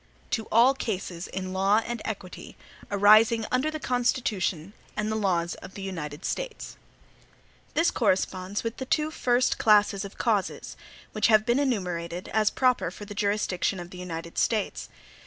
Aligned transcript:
To 0.31 0.47
all 0.51 0.73
cases 0.73 1.27
in 1.27 1.53
law 1.53 1.83
and 1.85 2.01
equity, 2.03 2.57
arising 2.89 3.45
under 3.51 3.69
the 3.69 3.79
Constitution 3.79 4.73
and 4.97 5.11
the 5.11 5.15
laws 5.15 5.53
of 5.61 5.75
the 5.75 5.83
United 5.83 6.25
States. 6.25 6.75
This 7.75 7.91
corresponds 7.91 8.63
with 8.63 8.77
the 8.77 8.85
two 8.85 9.11
first 9.11 9.59
classes 9.59 10.03
of 10.03 10.17
causes, 10.17 10.75
which 11.11 11.27
have 11.27 11.45
been 11.45 11.59
enumerated, 11.59 12.29
as 12.29 12.49
proper 12.49 12.89
for 12.89 13.05
the 13.05 13.13
jurisdiction 13.13 13.79
of 13.79 13.91
the 13.91 13.99
United 13.99 14.39
States. 14.39 14.89